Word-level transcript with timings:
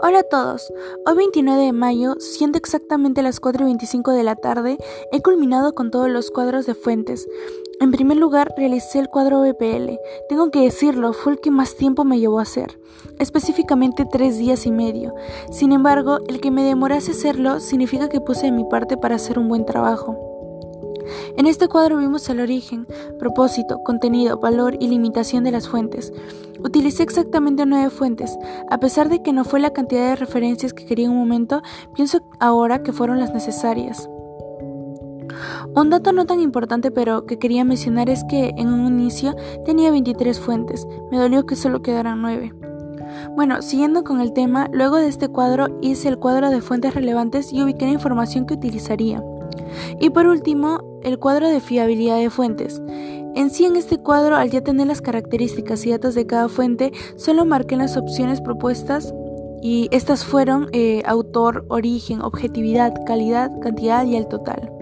Hola 0.00 0.20
a 0.20 0.22
todos. 0.22 0.72
Hoy 1.06 1.16
29 1.16 1.60
de 1.60 1.72
mayo, 1.72 2.14
siendo 2.20 2.56
exactamente 2.56 3.20
las 3.20 3.40
4 3.40 3.64
y 3.64 3.66
25 3.66 4.12
de 4.12 4.22
la 4.22 4.36
tarde, 4.36 4.78
he 5.10 5.20
culminado 5.22 5.74
con 5.74 5.90
todos 5.90 6.08
los 6.08 6.30
cuadros 6.30 6.66
de 6.66 6.76
fuentes. 6.76 7.26
En 7.80 7.90
primer 7.90 8.16
lugar, 8.16 8.52
realicé 8.56 9.00
el 9.00 9.08
cuadro 9.08 9.40
BPL. 9.40 9.98
Tengo 10.28 10.52
que 10.52 10.60
decirlo, 10.60 11.12
fue 11.12 11.32
el 11.32 11.40
que 11.40 11.50
más 11.50 11.74
tiempo 11.74 12.04
me 12.04 12.20
llevó 12.20 12.38
a 12.38 12.42
hacer, 12.42 12.78
específicamente 13.18 14.06
tres 14.10 14.38
días 14.38 14.66
y 14.66 14.70
medio. 14.70 15.14
Sin 15.50 15.72
embargo, 15.72 16.18
el 16.28 16.40
que 16.40 16.52
me 16.52 16.62
demorase 16.62 17.10
hacerlo 17.10 17.58
significa 17.58 18.08
que 18.08 18.20
puse 18.20 18.46
de 18.46 18.52
mi 18.52 18.64
parte 18.64 18.96
para 18.96 19.16
hacer 19.16 19.36
un 19.36 19.48
buen 19.48 19.66
trabajo. 19.66 20.27
En 21.36 21.46
este 21.46 21.68
cuadro 21.68 21.96
vimos 21.98 22.28
el 22.28 22.40
origen, 22.40 22.86
propósito, 23.18 23.82
contenido, 23.84 24.38
valor 24.38 24.76
y 24.80 24.88
limitación 24.88 25.44
de 25.44 25.52
las 25.52 25.68
fuentes. 25.68 26.12
Utilicé 26.62 27.02
exactamente 27.02 27.64
nueve 27.66 27.90
fuentes. 27.90 28.36
A 28.70 28.80
pesar 28.80 29.08
de 29.08 29.22
que 29.22 29.32
no 29.32 29.44
fue 29.44 29.60
la 29.60 29.72
cantidad 29.72 30.10
de 30.10 30.16
referencias 30.16 30.72
que 30.72 30.86
quería 30.86 31.06
en 31.06 31.12
un 31.12 31.18
momento, 31.18 31.62
pienso 31.94 32.20
ahora 32.40 32.82
que 32.82 32.92
fueron 32.92 33.20
las 33.20 33.32
necesarias. 33.32 34.08
Un 35.74 35.90
dato 35.90 36.12
no 36.12 36.24
tan 36.24 36.40
importante 36.40 36.90
pero 36.90 37.26
que 37.26 37.38
quería 37.38 37.64
mencionar 37.64 38.10
es 38.10 38.24
que 38.24 38.52
en 38.56 38.68
un 38.68 38.86
inicio 38.86 39.36
tenía 39.64 39.90
23 39.90 40.40
fuentes, 40.40 40.86
me 41.10 41.18
dolió 41.18 41.46
que 41.46 41.56
solo 41.56 41.82
quedaran 41.82 42.22
9. 42.22 42.52
Bueno, 43.36 43.62
siguiendo 43.62 44.04
con 44.04 44.20
el 44.20 44.32
tema, 44.32 44.68
luego 44.72 44.96
de 44.96 45.08
este 45.08 45.28
cuadro 45.28 45.78
hice 45.80 46.08
el 46.08 46.18
cuadro 46.18 46.50
de 46.50 46.60
fuentes 46.60 46.94
relevantes 46.94 47.52
y 47.52 47.62
ubiqué 47.62 47.86
la 47.86 47.92
información 47.92 48.46
que 48.46 48.54
utilizaría. 48.54 49.22
Y 50.00 50.10
por 50.10 50.26
último, 50.26 50.80
el 51.08 51.18
cuadro 51.18 51.48
de 51.48 51.60
fiabilidad 51.60 52.18
de 52.18 52.30
fuentes. 52.30 52.80
En 53.34 53.50
sí, 53.50 53.64
en 53.64 53.76
este 53.76 53.98
cuadro, 53.98 54.36
al 54.36 54.50
ya 54.50 54.62
tener 54.62 54.86
las 54.86 55.00
características 55.00 55.84
y 55.86 55.90
datos 55.90 56.14
de 56.14 56.26
cada 56.26 56.48
fuente, 56.48 56.92
solo 57.16 57.44
marqué 57.44 57.76
las 57.76 57.96
opciones 57.96 58.40
propuestas 58.40 59.12
y 59.62 59.88
estas 59.90 60.24
fueron 60.24 60.68
eh, 60.72 61.02
autor, 61.06 61.64
origen, 61.68 62.20
objetividad, 62.20 62.94
calidad, 63.06 63.50
cantidad 63.60 64.04
y 64.04 64.16
el 64.16 64.28
total. 64.28 64.72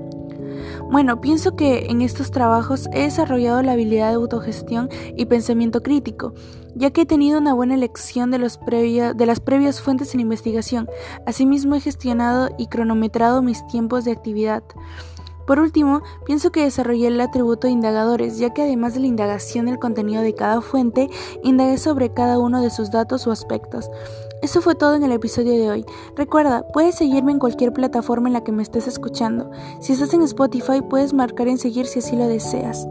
Bueno, 0.90 1.20
pienso 1.20 1.56
que 1.56 1.86
en 1.86 2.00
estos 2.00 2.30
trabajos 2.30 2.88
he 2.92 3.02
desarrollado 3.02 3.60
la 3.62 3.72
habilidad 3.72 4.10
de 4.10 4.14
autogestión 4.14 4.88
y 5.16 5.26
pensamiento 5.26 5.82
crítico, 5.82 6.32
ya 6.74 6.90
que 6.90 7.02
he 7.02 7.06
tenido 7.06 7.38
una 7.38 7.54
buena 7.54 7.74
elección 7.74 8.30
de, 8.30 8.38
los 8.38 8.60
de 8.64 9.26
las 9.26 9.40
previas 9.40 9.80
fuentes 9.80 10.14
en 10.14 10.20
investigación. 10.20 10.88
Asimismo, 11.26 11.74
he 11.74 11.80
gestionado 11.80 12.50
y 12.56 12.68
cronometrado 12.68 13.42
mis 13.42 13.66
tiempos 13.66 14.04
de 14.04 14.12
actividad. 14.12 14.62
Por 15.46 15.60
último, 15.60 16.02
pienso 16.24 16.50
que 16.50 16.64
desarrollé 16.64 17.06
el 17.08 17.20
atributo 17.20 17.66
de 17.66 17.72
indagadores, 17.72 18.38
ya 18.38 18.52
que 18.52 18.62
además 18.62 18.94
de 18.94 19.00
la 19.00 19.06
indagación 19.06 19.66
del 19.66 19.78
contenido 19.78 20.22
de 20.22 20.34
cada 20.34 20.60
fuente, 20.60 21.08
indagué 21.42 21.78
sobre 21.78 22.12
cada 22.12 22.38
uno 22.38 22.60
de 22.60 22.70
sus 22.70 22.90
datos 22.90 23.26
o 23.26 23.32
aspectos. 23.32 23.90
Eso 24.42 24.60
fue 24.60 24.74
todo 24.74 24.94
en 24.94 25.02
el 25.02 25.12
episodio 25.12 25.52
de 25.52 25.70
hoy. 25.70 25.86
Recuerda, 26.16 26.66
puedes 26.72 26.96
seguirme 26.96 27.32
en 27.32 27.38
cualquier 27.38 27.72
plataforma 27.72 28.28
en 28.28 28.34
la 28.34 28.44
que 28.44 28.52
me 28.52 28.62
estés 28.62 28.86
escuchando. 28.86 29.50
Si 29.80 29.92
estás 29.92 30.12
en 30.14 30.22
Spotify, 30.22 30.82
puedes 30.82 31.14
marcar 31.14 31.48
en 31.48 31.58
seguir 31.58 31.86
si 31.86 32.00
así 32.00 32.16
lo 32.16 32.28
deseas. 32.28 32.86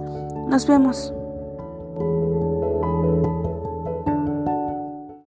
Nos 0.48 0.68
vemos. 0.68 1.14